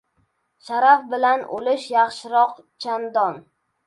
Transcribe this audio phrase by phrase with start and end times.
[0.69, 2.57] Sharaf bilan o‘lish yaxshiroq
[2.87, 3.39] chandon.